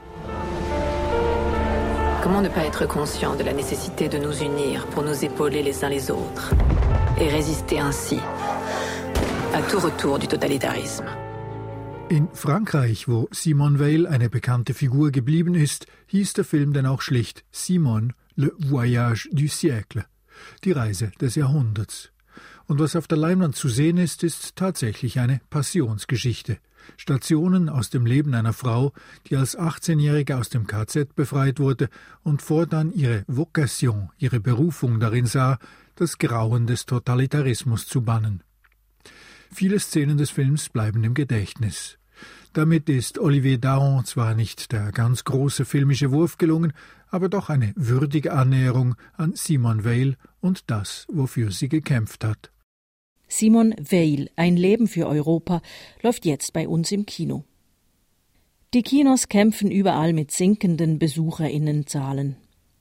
Comment 2.23 2.41
ne 2.41 2.49
pas 2.49 2.65
être 2.65 2.87
conscient 2.87 3.35
de 3.37 3.43
la 3.43 3.53
nécessité 3.53 4.09
de 4.09 4.17
nous 4.17 4.37
unir 4.41 4.85
pour 4.87 5.03
nous 5.03 5.23
épauler 5.23 5.63
les 5.63 5.83
uns 5.83 5.89
les 5.89 6.09
autres 6.11 6.53
et 7.19 7.29
résister 7.29 7.79
ainsi 7.79 8.19
à 9.53 9.61
tout 9.61 9.79
retour 9.79 10.19
du 10.19 10.27
totalitarisme 10.27 11.05
In 12.09 12.29
Frankreich, 12.33 13.07
wo 13.07 13.27
Simone 13.31 13.79
Weil 13.79 14.07
eine 14.07 14.29
bekannte 14.29 14.73
Figur 14.73 15.11
geblieben 15.11 15.55
ist, 15.55 15.87
hieß 16.07 16.33
der 16.33 16.45
Film 16.45 16.71
denn 16.71 16.85
auch 16.85 17.01
schlicht 17.01 17.43
Simone, 17.51 18.13
le 18.35 18.53
voyage 18.57 19.29
du 19.33 19.47
siècle, 19.47 20.05
die 20.63 20.71
Reise 20.71 21.11
des 21.19 21.35
Jahrhunderts. 21.35 22.11
Und 22.65 22.79
was 22.79 22.95
auf 22.95 23.07
der 23.07 23.17
Leinwand 23.17 23.55
zu 23.55 23.69
sehen 23.69 23.97
ist, 23.97 24.23
ist 24.23 24.55
tatsächlich 24.55 25.19
eine 25.19 25.41
Passionsgeschichte. 25.49 26.57
Stationen 26.95 27.69
aus 27.69 27.89
dem 27.89 28.05
Leben 28.05 28.33
einer 28.33 28.53
Frau, 28.53 28.93
die 29.27 29.35
als 29.35 29.57
18-Jährige 29.57 30.37
aus 30.37 30.49
dem 30.49 30.67
KZ 30.67 31.15
befreit 31.15 31.59
wurde 31.59 31.89
und 32.23 32.41
fortan 32.41 32.93
ihre 32.93 33.23
Vocation, 33.27 34.09
ihre 34.17 34.39
Berufung 34.39 34.99
darin 34.99 35.25
sah, 35.25 35.59
das 35.95 36.17
Grauen 36.17 36.67
des 36.67 36.85
Totalitarismus 36.85 37.87
zu 37.87 38.01
bannen. 38.01 38.43
Viele 39.51 39.79
Szenen 39.79 40.17
des 40.17 40.29
Films 40.29 40.69
bleiben 40.69 41.03
im 41.03 41.13
Gedächtnis. 41.13 41.97
Damit 42.53 42.89
ist 42.89 43.19
Olivier 43.19 43.59
Daron 43.59 44.05
zwar 44.05 44.33
nicht 44.33 44.71
der 44.71 44.91
ganz 44.91 45.23
große 45.23 45.65
filmische 45.65 46.11
Wurf 46.11 46.37
gelungen, 46.37 46.73
aber 47.09 47.29
doch 47.29 47.49
eine 47.49 47.73
würdige 47.75 48.33
Annäherung 48.33 48.95
an 49.13 49.33
Simone 49.35 49.83
Weil 49.85 50.15
und 50.39 50.69
das, 50.69 51.05
wofür 51.09 51.51
sie 51.51 51.69
gekämpft 51.69 52.23
hat. 52.23 52.51
Simon 53.27 53.75
Weil, 53.77 54.29
ein 54.35 54.55
Leben 54.55 54.87
für 54.87 55.07
Europa, 55.07 55.61
läuft 56.01 56.25
jetzt 56.25 56.53
bei 56.53 56.67
uns 56.67 56.91
im 56.91 57.05
Kino. 57.05 57.43
Die 58.73 58.83
Kinos 58.83 59.27
kämpfen 59.27 59.71
überall 59.71 60.13
mit 60.13 60.31
sinkenden 60.31 60.99
Besucherinnenzahlen. 60.99 62.37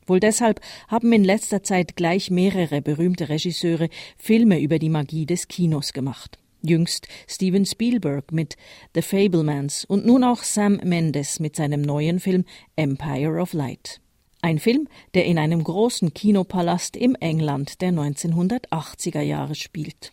Wohl 0.07 0.21
deshalb 0.21 0.61
haben 0.89 1.13
in 1.13 1.25
letzter 1.25 1.63
Zeit 1.63 1.97
gleich 1.97 2.31
mehrere 2.31 2.81
berühmte 2.81 3.29
Regisseure 3.29 3.89
Filme 4.17 4.61
über 4.61 4.79
die 4.79 4.89
Magie 4.89 5.27
des 5.27 5.49
Kinos 5.49 5.93
gemacht. 5.93 6.39
Jüngst 6.63 7.09
Steven 7.29 7.65
Spielberg 7.65 8.33
mit 8.33 8.57
The 8.95 9.03
Fablemans 9.03 9.85
und 9.85 10.07
nun 10.07 10.25
auch 10.25 10.43
Sam 10.43 10.81
Mendes 10.85 11.41
mit 11.41 11.57
seinem 11.57 11.83
neuen 11.83 12.21
Film 12.21 12.45
Empire 12.77 13.41
of 13.41 13.53
Light. 13.53 14.01
Ein 14.43 14.59
Film, 14.59 14.89
der 15.15 15.25
in 15.25 15.39
einem 15.39 15.65
großen 15.65 16.15
Kinopalast 16.15 16.97
im 16.97 17.15
England 17.17 17.81
der 17.81 17.91
1980er 17.91 19.21
Jahre 19.21 19.55
spielt. 19.55 20.13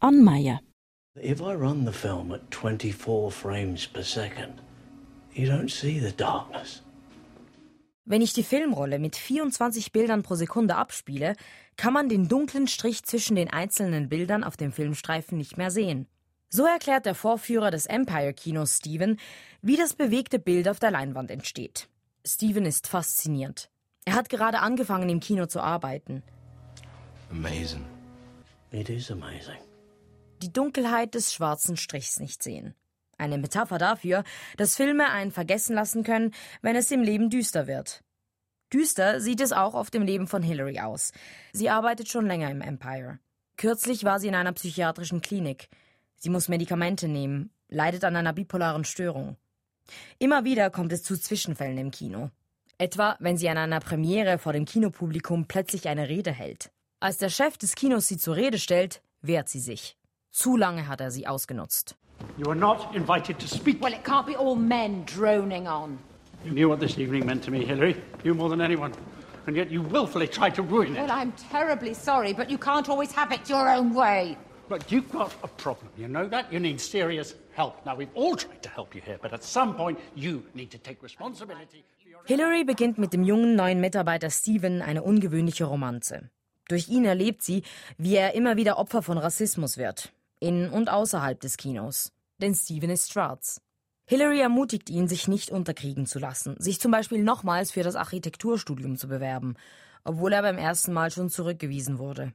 Ann 0.00 0.24
Meyer. 0.24 0.60
If 1.16 1.40
I 1.40 1.54
run 1.54 1.84
the 1.86 1.92
film 1.92 2.32
at 2.32 2.54
24 2.54 3.32
frames 3.32 3.86
per 3.86 4.02
second, 4.02 4.62
you 5.34 5.48
don't 5.48 5.70
see 5.70 5.98
the 6.00 6.12
darkness. 6.16 6.82
Wenn 8.04 8.22
ich 8.22 8.32
die 8.32 8.42
Filmrolle 8.42 8.98
mit 8.98 9.16
24 9.16 9.92
Bildern 9.92 10.22
pro 10.22 10.34
Sekunde 10.34 10.76
abspiele, 10.76 11.34
kann 11.76 11.92
man 11.92 12.08
den 12.08 12.26
dunklen 12.26 12.66
Strich 12.66 13.02
zwischen 13.02 13.36
den 13.36 13.50
einzelnen 13.50 14.08
Bildern 14.08 14.44
auf 14.44 14.56
dem 14.56 14.72
Filmstreifen 14.72 15.36
nicht 15.36 15.58
mehr 15.58 15.70
sehen. 15.70 16.06
So 16.48 16.64
erklärt 16.64 17.04
der 17.04 17.14
Vorführer 17.14 17.70
des 17.70 17.84
Empire 17.84 18.32
Kinos 18.32 18.76
Steven, 18.76 19.18
wie 19.60 19.76
das 19.76 19.92
bewegte 19.92 20.38
Bild 20.38 20.68
auf 20.68 20.78
der 20.78 20.90
Leinwand 20.90 21.30
entsteht. 21.30 21.88
Steven 22.28 22.66
ist 22.66 22.88
fasziniert. 22.88 23.70
Er 24.04 24.14
hat 24.14 24.28
gerade 24.28 24.60
angefangen, 24.60 25.08
im 25.08 25.20
Kino 25.20 25.46
zu 25.46 25.60
arbeiten. 25.60 26.22
Amazing. 27.30 27.84
It 28.70 28.90
is 28.90 29.10
amazing. 29.10 29.56
Die 30.42 30.52
Dunkelheit 30.52 31.14
des 31.14 31.32
schwarzen 31.32 31.76
Strichs 31.76 32.20
nicht 32.20 32.42
sehen. 32.42 32.74
Eine 33.16 33.38
Metapher 33.38 33.78
dafür, 33.78 34.24
dass 34.56 34.76
Filme 34.76 35.10
einen 35.10 35.32
vergessen 35.32 35.74
lassen 35.74 36.04
können, 36.04 36.32
wenn 36.62 36.76
es 36.76 36.90
im 36.90 37.02
Leben 37.02 37.30
düster 37.30 37.66
wird. 37.66 38.04
Düster 38.72 39.20
sieht 39.20 39.40
es 39.40 39.52
auch 39.52 39.74
auf 39.74 39.90
dem 39.90 40.02
Leben 40.02 40.26
von 40.26 40.42
Hillary 40.42 40.80
aus. 40.80 41.12
Sie 41.52 41.70
arbeitet 41.70 42.08
schon 42.08 42.26
länger 42.26 42.50
im 42.50 42.60
Empire. 42.60 43.18
Kürzlich 43.56 44.04
war 44.04 44.20
sie 44.20 44.28
in 44.28 44.34
einer 44.34 44.52
psychiatrischen 44.52 45.22
Klinik. 45.22 45.68
Sie 46.16 46.30
muss 46.30 46.48
Medikamente 46.48 47.08
nehmen, 47.08 47.50
leidet 47.68 48.04
an 48.04 48.14
einer 48.14 48.34
bipolaren 48.34 48.84
Störung. 48.84 49.36
Immer 50.18 50.44
wieder 50.44 50.70
kommt 50.70 50.92
es 50.92 51.02
zu 51.02 51.18
Zwischenfällen 51.18 51.78
im 51.78 51.90
Kino. 51.90 52.30
Etwa, 52.78 53.16
wenn 53.18 53.36
sie 53.36 53.48
an 53.48 53.58
einer 53.58 53.80
Premiere 53.80 54.38
vor 54.38 54.52
dem 54.52 54.64
Kinopublikum 54.64 55.46
plötzlich 55.46 55.88
eine 55.88 56.08
Rede 56.08 56.32
hält. 56.32 56.70
Als 57.00 57.18
der 57.18 57.28
Chef 57.28 57.58
des 57.58 57.74
Kinos 57.74 58.08
sie 58.08 58.16
zur 58.16 58.36
Rede 58.36 58.58
stellt, 58.58 59.02
wehrt 59.20 59.48
sie 59.48 59.60
sich. 59.60 59.96
Zu 60.30 60.56
lange 60.56 60.86
hat 60.86 61.00
er 61.00 61.10
sie 61.10 61.26
ausgenutzt. 61.26 61.96
You 62.36 62.50
are 62.50 62.58
not 62.58 62.94
invited 62.94 63.38
to 63.38 63.46
speak. 63.46 63.82
Well, 63.82 63.92
it 63.92 64.04
can't 64.04 64.26
be 64.26 64.36
all 64.36 64.56
men 64.56 65.04
droning 65.06 65.66
on. 65.66 65.98
You 66.44 66.52
knew 66.52 66.68
what 66.68 66.80
this 66.80 66.98
evening 66.98 67.26
meant 67.26 67.44
to 67.44 67.50
me, 67.50 67.64
Hillary. 67.64 67.96
You 68.24 68.34
more 68.34 68.48
than 68.48 68.60
anyone. 68.60 68.92
And 69.46 69.56
yet 69.56 69.70
you 69.70 69.82
willfully 69.82 70.28
tried 70.28 70.54
to 70.56 70.62
ruin 70.62 70.94
it. 70.94 71.00
Well, 71.00 71.10
I'm 71.10 71.32
terribly 71.50 71.94
sorry, 71.94 72.32
but 72.32 72.50
you 72.50 72.58
can't 72.58 72.88
always 72.88 73.12
have 73.12 73.32
it 73.32 73.48
your 73.48 73.68
own 73.68 73.94
way. 73.94 74.36
But 74.68 74.92
you've 74.92 75.10
got 75.10 75.32
a 75.42 75.48
problem. 75.48 75.88
You 75.96 76.08
know 76.08 76.28
that? 76.28 76.52
You 76.52 76.60
need 76.60 76.80
serious 76.80 77.34
help. 77.56 77.74
Now, 77.86 77.96
we've 77.96 78.14
all 78.14 78.36
tried 78.36 78.62
to 78.62 78.68
help 78.68 78.94
you 78.94 79.00
here, 79.04 79.18
but 79.20 79.32
at 79.32 79.42
some 79.42 79.74
point, 79.74 79.98
you 80.14 80.42
need 80.54 80.70
to 80.70 80.78
take 80.78 81.02
responsibility. 81.02 81.84
Hillary 82.26 82.64
beginnt 82.64 82.98
mit 82.98 83.12
dem 83.12 83.22
jungen 83.22 83.56
neuen 83.56 83.80
Mitarbeiter 83.80 84.30
Steven 84.30 84.82
eine 84.82 85.02
ungewöhnliche 85.02 85.64
Romanze. 85.64 86.30
Durch 86.68 86.88
ihn 86.88 87.06
erlebt 87.06 87.42
sie, 87.42 87.62
wie 87.96 88.16
er 88.16 88.34
immer 88.34 88.56
wieder 88.56 88.76
Opfer 88.78 89.02
von 89.02 89.16
Rassismus 89.16 89.78
wird. 89.78 90.12
In 90.38 90.68
und 90.68 90.90
außerhalb 90.90 91.40
des 91.40 91.56
Kinos. 91.56 92.12
Denn 92.38 92.54
Steven 92.54 92.90
ist 92.90 93.12
schwarz. 93.12 93.62
Hillary 94.06 94.40
ermutigt 94.40 94.90
ihn, 94.90 95.08
sich 95.08 95.28
nicht 95.28 95.50
unterkriegen 95.50 96.06
zu 96.06 96.18
lassen, 96.18 96.56
sich 96.58 96.80
zum 96.80 96.90
Beispiel 96.90 97.22
nochmals 97.22 97.70
für 97.70 97.82
das 97.82 97.96
Architekturstudium 97.96 98.96
zu 98.96 99.08
bewerben, 99.08 99.56
obwohl 100.04 100.32
er 100.32 100.42
beim 100.42 100.58
ersten 100.58 100.92
Mal 100.92 101.10
schon 101.10 101.30
zurückgewiesen 101.30 101.98
wurde. 101.98 102.32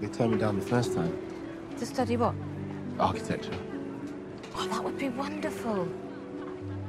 They 0.00 0.08
turned 0.08 0.32
me 0.32 0.38
down 0.38 0.58
the 0.58 0.64
first 0.64 0.94
time. 0.94 1.16
To 1.78 1.86
study 1.86 2.16
what? 2.16 2.34
Architecture. 2.98 3.54
Oh, 4.56 4.66
that 4.66 4.82
would 4.82 4.98
be 4.98 5.08
wonderful. 5.10 5.88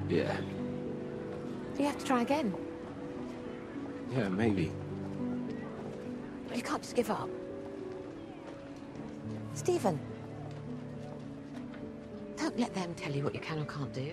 Yeah. 0.09 0.35
Do 1.75 1.83
you 1.83 1.85
have 1.85 1.97
to 1.99 2.05
try 2.05 2.21
again? 2.21 2.53
Yeah, 4.11 4.29
maybe. 4.29 4.71
But 6.47 6.57
you 6.57 6.63
can't 6.63 6.81
just 6.81 6.95
give 6.95 7.09
up. 7.09 7.29
Stephen. 9.53 9.99
Don't 12.37 12.57
let 12.59 12.73
them 12.73 12.93
tell 12.95 13.15
you 13.15 13.23
what 13.23 13.33
you 13.33 13.41
can 13.41 13.59
or 13.59 13.65
can't 13.65 13.93
do. 13.93 14.11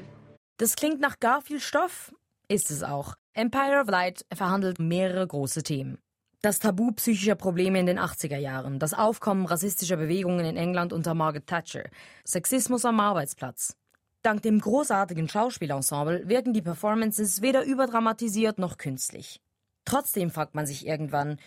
Das 0.58 0.74
klingt 0.74 1.00
nach 1.00 1.20
gar 1.20 1.40
viel 1.40 1.60
Stoff, 1.60 2.12
ist 2.48 2.70
es 2.70 2.82
auch. 2.82 3.14
Empire 3.34 3.80
of 3.80 3.88
Light 3.88 4.24
verhandelt 4.34 4.80
mehrere 4.80 5.26
große 5.26 5.62
Themen. 5.62 5.98
Das 6.40 6.61
Tabu 6.61 6.92
psychischer 6.92 7.35
Probleme 7.35 7.80
in 7.80 7.87
den 7.87 7.99
80er 7.99 8.37
Jahren, 8.37 8.78
das 8.78 8.95
Aufkommen 8.95 9.45
rassistischer 9.45 9.97
Bewegungen 9.97 10.47
in 10.47 10.57
England 10.57 10.92
unter 10.92 11.12
Margaret 11.12 11.49
Thatcher, 11.49 11.90
Sexismus 12.25 12.85
am 12.85 13.00
Arbeitsplatz. 13.00 13.76
Dank 14.23 14.42
dem 14.42 14.61
großartigen 14.61 15.28
Schauspielensemble 15.28 16.28
wirken 16.28 16.52
die 16.52 16.62
Performances 16.62 17.42
weder 17.42 17.64
überdramatisiert 17.64 18.61
noch 18.61 18.78
künstlich. 18.78 19.40
Trotzdem 19.85 20.30
fragt 20.30 20.54
man 20.54 20.64
sich 20.64 20.87
irgendwann, 20.87 21.40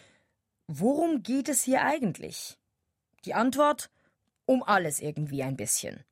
worum 0.67 1.23
geht 1.23 1.47
es 1.47 1.63
hier 1.63 1.83
eigentlich? 1.83 2.57
Die 3.23 3.33
Antwort, 3.33 3.89
um 4.45 4.61
alles 4.61 4.99
irgendwie 4.99 5.41
ein 5.41 5.55
bisschen. 5.55 6.03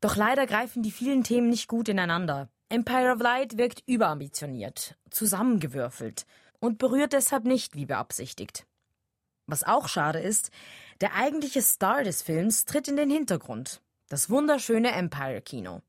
Doch 0.00 0.16
leider 0.16 0.46
greifen 0.46 0.82
die 0.82 0.90
vielen 0.90 1.22
Themen 1.22 1.48
nicht 1.48 1.68
gut 1.68 1.88
ineinander. 1.88 2.48
Empire 2.70 3.12
of 3.12 3.20
Light 3.20 3.56
wirkt 3.56 3.84
überambitioniert, 3.86 4.96
zusammengewürfelt 5.10 6.26
und 6.66 6.78
berührt 6.78 7.12
deshalb 7.12 7.44
nicht 7.44 7.76
wie 7.76 7.86
beabsichtigt. 7.86 8.66
Was 9.46 9.62
auch 9.62 9.88
schade 9.88 10.18
ist, 10.18 10.50
der 11.00 11.14
eigentliche 11.14 11.62
Star 11.62 12.02
des 12.02 12.22
Films 12.22 12.64
tritt 12.64 12.88
in 12.88 12.96
den 12.96 13.10
Hintergrund. 13.10 13.80
Das 14.08 14.28
wunderschöne 14.28 14.92
Empire-Kino. 14.92 15.82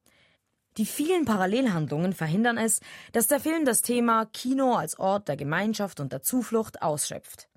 Die 0.78 0.86
vielen 0.86 1.26
Parallelhandlungen 1.26 2.14
verhindern 2.14 2.58
es, 2.58 2.82
dass 3.12 3.28
der 3.28 3.40
Film 3.40 3.66
das 3.66 3.82
Thema 3.82 4.26
Kino 4.26 4.76
als 4.76 5.00
Ort 5.00 5.28
der 5.28 5.36
Gemeinschaft 5.36 6.00
und 6.00 6.14
der 6.14 6.22
Zuflucht 6.22 6.84
ausschöpft. 6.84 7.50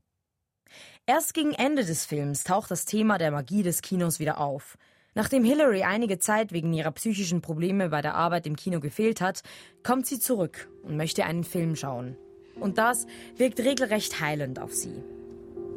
Erst 1.05 1.35
gegen 1.35 1.53
Ende 1.53 1.85
des 1.85 2.07
Films 2.07 2.45
taucht 2.45 2.71
das 2.71 2.87
Thema 2.87 3.19
der 3.19 3.31
Magie 3.31 3.62
des 3.62 3.83
Kinos 3.83 4.21
wieder 4.21 4.39
auf. 4.39 4.79
Nachdem 5.15 5.45
Hillary 5.45 5.83
einige 5.83 6.19
Zeit 6.19 6.53
wegen 6.53 6.73
ihrer 6.73 6.93
psychischen 6.93 7.43
Probleme 7.43 7.91
bei 7.91 8.00
der 8.00 8.15
Arbeit 8.15 8.47
im 8.47 8.57
Kino 8.57 8.81
gefehlt 8.81 9.21
hat, 9.21 9.43
kommt 9.83 10.07
sie 10.07 10.21
zurück 10.21 10.71
und 10.83 10.97
möchte 10.97 11.25
einen 11.25 11.45
Film 11.45 11.77
schauen. 11.77 12.17
Und 12.61 12.79
das 12.79 13.07
wirkt 13.37 13.61
regelrecht 13.61 14.21
heilend 14.21 14.61
auf 14.61 14.73
sie. 14.73 15.02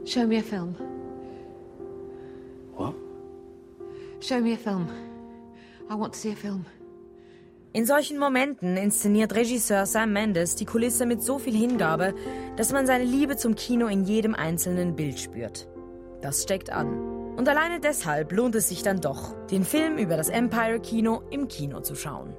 Show 0.06 0.28
me 0.28 0.40
a 0.40 0.42
film. 0.42 0.76
What? 2.76 2.94
Show 4.20 4.40
me 4.40 4.54
a 4.54 4.58
film. 4.58 4.88
I 5.90 5.96
want 5.96 6.14
to 6.14 6.20
see 6.20 6.32
a 6.32 6.36
film. 6.36 6.66
In 7.76 7.88
solchen 7.88 8.20
Momenten 8.20 8.78
inszeniert 8.78 9.34
Regisseur 9.34 9.88
Sam 9.88 10.14
Mendes 10.14 10.56
die 10.56 10.66
Kulisse 10.66 11.08
mit 11.08 11.24
so 11.24 11.40
viel 11.40 11.56
Hingabe, 11.56 12.14
dass 12.56 12.72
man 12.72 12.86
seine 12.86 13.04
Liebe 13.04 13.36
zum 13.36 13.56
Kino 13.56 13.88
in 13.88 14.04
jedem 14.04 14.36
einzelnen 14.36 14.96
Bild 14.96 15.20
spürt. 15.20 15.68
Das 16.22 16.44
steckt 16.44 16.70
an. 16.70 17.34
Und 17.36 17.50
alleine 17.50 17.80
deshalb 17.80 18.32
lohnt 18.32 18.54
es 18.54 18.70
sich 18.70 18.84
dann 18.84 19.02
doch, 19.02 19.34
den 19.48 19.64
Film 19.64 19.98
über 19.98 20.18
das 20.18 20.30
Empire 20.30 20.80
Kino 20.80 21.24
im 21.32 21.48
Kino 21.48 21.82
zu 21.82 21.96
schauen. 21.96 22.38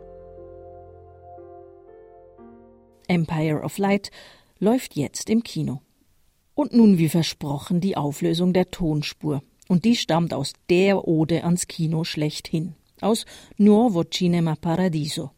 Empire 3.09 3.63
of 3.63 3.79
Light 3.79 4.11
läuft 4.59 4.97
jetzt 4.97 5.31
im 5.31 5.43
Kino. 5.43 5.81
Und 6.55 6.73
nun 6.73 6.99
wie 6.99 7.09
versprochen 7.09 7.81
die 7.81 7.97
Auflösung 7.97 8.53
der 8.53 8.71
Tonspur. 8.71 9.43
Und 9.69 9.85
die 9.85 9.97
stammt 9.97 10.35
aus 10.35 10.53
der 10.69 11.09
Ode 11.09 11.45
ans 11.45 11.67
Kino 11.67 12.05
schlechthin. 12.05 12.75
Aus 13.01 13.27
Nuovo 13.59 14.05
Cinema 14.05 14.55
Paradiso, 14.55 15.33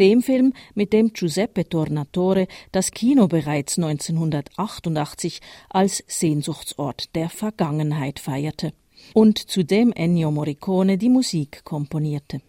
dem 0.00 0.22
Film, 0.22 0.52
mit 0.74 0.92
dem 0.92 1.12
Giuseppe 1.12 1.68
Tornatore 1.68 2.48
das 2.72 2.90
Kino 2.90 3.28
bereits 3.28 3.78
1988 3.78 5.40
als 5.68 6.02
Sehnsuchtsort 6.08 7.14
der 7.14 7.28
Vergangenheit 7.28 8.18
feierte 8.18 8.72
und 9.12 9.38
zu 9.38 9.64
dem 9.64 9.92
Ennio 9.92 10.30
Morricone 10.30 10.96
die 10.98 11.10
Musik 11.10 11.62
komponierte. 11.62 12.40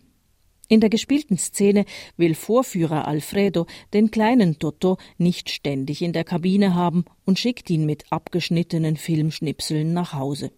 In 0.68 0.80
der 0.80 0.90
gespielten 0.90 1.38
Szene 1.38 1.86
will 2.18 2.34
Vorführer 2.34 3.08
Alfredo 3.08 3.68
den 3.94 4.10
kleinen 4.10 4.58
Toto 4.58 4.98
nicht 5.18 5.50
ständig 5.50 6.02
in 6.02 6.12
der 6.12 6.24
Kabine 6.24 6.74
haben 6.74 7.06
und 7.24 7.38
schickt 7.38 7.70
ihn 7.70 7.86
mit 7.86 8.04
abgeschnittenen 8.10 8.98
Filmschnipseln 8.98 9.94
nach 9.94 10.14
Hause. 10.14 10.52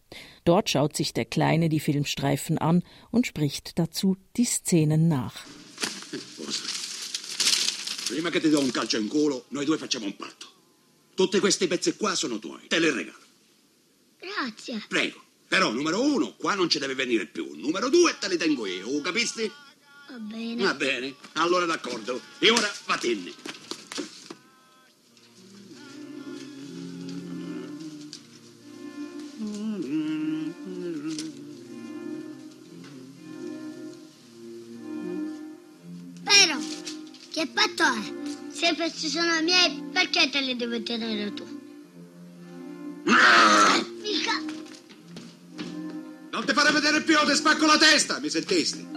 Dort 0.46 0.70
schaut 0.70 0.96
sich 0.96 1.14
der 1.14 1.26
Kleine 1.26 1.68
die 1.68 1.82
Filmstreifen 1.82 2.58
an 2.58 2.84
und 3.12 3.28
spricht 3.28 3.78
dazu 3.80 4.16
die 4.38 4.46
Szenen 4.46 5.08
nach. 5.10 5.46
Prima 8.08 8.30
che 8.30 8.40
ti 8.40 8.50
do 8.50 8.60
un 8.60 8.72
calcio 8.72 8.98
in 8.98 9.10
culo, 9.10 9.46
noi 9.50 9.66
due 9.66 9.78
facciamo 9.78 10.06
un 10.06 10.16
patto. 10.16 10.48
Tutte 11.14 11.42
queste 11.42 11.68
pezze 11.68 11.98
qua 11.98 12.16
sono 12.16 12.40
tuoi, 12.40 12.68
te 12.68 12.80
le 12.80 12.92
regalo. 12.92 13.18
Grazie. 14.20 14.82
Prego. 14.88 15.22
Però, 15.50 15.72
numero 15.72 16.02
uno, 16.02 16.34
qua 16.38 16.56
non 16.56 16.70
ci 16.70 16.80
deve 16.80 16.94
venire 16.94 17.26
più. 17.26 17.54
Numero 17.56 17.90
due, 17.90 18.18
te 18.20 18.28
le 18.28 18.38
tengo 18.38 18.66
io, 18.66 19.02
capisti? 19.02 19.50
Va 20.10 20.18
bene. 20.20 20.64
Va 20.64 20.74
bene, 20.74 21.16
allora 21.34 21.66
d'accordo. 21.66 22.20
E 22.40 22.50
ora 22.50 22.72
vattene. 22.86 23.34
Però, 36.24 36.58
che 37.32 37.48
patto 37.48 37.84
è? 37.84 38.14
Se 38.50 38.76
questi 38.76 39.10
sono 39.10 39.42
miei, 39.42 39.84
perché 39.92 40.30
te 40.30 40.40
li 40.40 40.56
devi 40.56 40.84
tenere 40.84 41.34
tu? 41.34 41.46
Mica. 43.04 44.42
Non 46.32 46.46
ti 46.46 46.54
fare 46.54 46.72
vedere 46.72 47.02
più, 47.02 47.18
ti 47.26 47.36
spacco 47.36 47.66
la 47.66 47.78
testa, 47.78 48.20
mi 48.20 48.30
sentiste? 48.30 48.97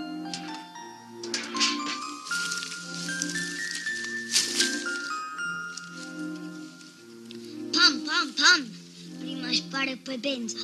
Poi 10.11 10.19
pensa. 10.19 10.59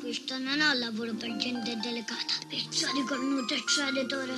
Questo 0.00 0.38
non 0.38 0.60
è 0.60 0.70
un 0.70 0.78
lavoro 0.78 1.12
per 1.12 1.36
gente 1.36 1.76
delicata. 1.76 2.34
Pezzo 2.48 2.90
di 2.94 3.04
cornuto 3.04 3.52
e 3.52 3.62
traditore. 3.64 4.32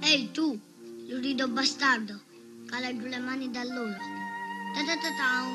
Ehi 0.00 0.30
tu, 0.32 0.58
lurido 1.06 1.46
bastardo. 1.48 2.20
Cala 2.66 2.96
giù 2.96 3.06
le 3.06 3.18
mani 3.18 3.50
dall'ulo. 3.52 3.96
Ta 4.74 4.84
ta 4.84 4.96
ta 4.96 5.10
ta. 5.18 5.46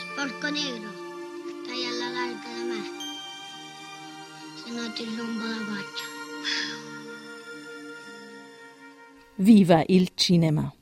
Sporco 0.00 0.50
nero. 0.50 0.92
Stai 1.62 1.86
alla 1.86 2.08
larga 2.10 2.48
da 2.48 2.64
me. 2.64 2.82
Se 4.56 4.70
no 4.70 4.92
ti 4.92 5.04
rompo 5.04 5.44
la 5.44 5.64
faccia. 5.70 6.04
Viva 9.36 9.84
il 9.86 10.10
Cinema. 10.16 10.74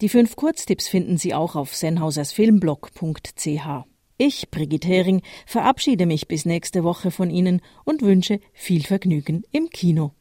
Die 0.00 0.08
fünf 0.08 0.36
Kurztipps 0.36 0.86
finden 0.86 1.18
Sie 1.18 1.34
auch 1.34 1.56
auf 1.56 1.74
sennhausersfilmblog.ch. 1.74 3.84
Ich, 4.16 4.48
Brigitte 4.50 4.86
Hering, 4.86 5.22
verabschiede 5.44 6.06
mich 6.06 6.28
bis 6.28 6.44
nächste 6.44 6.84
Woche 6.84 7.10
von 7.10 7.30
Ihnen 7.30 7.62
und 7.84 8.02
wünsche 8.02 8.38
viel 8.52 8.84
Vergnügen 8.84 9.42
im 9.50 9.70
Kino. 9.70 10.12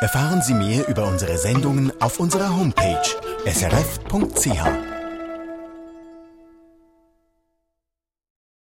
Erfahren 0.00 0.42
Sie 0.42 0.52
mehr 0.52 0.86
über 0.86 1.08
unsere 1.08 1.38
Sendungen 1.38 1.98
auf 1.98 2.20
unserer 2.20 2.54
Homepage 2.54 3.00
srf.ch. 3.46 4.93